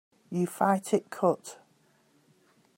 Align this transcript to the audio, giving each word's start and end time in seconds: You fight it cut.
You 0.31 0.47
fight 0.47 0.95
it 0.95 1.11
cut. 1.11 1.59